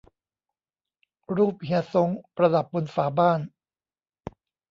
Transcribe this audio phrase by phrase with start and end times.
[1.35, 3.39] รูปเฮียซ้งประดับบนฝาบ้าน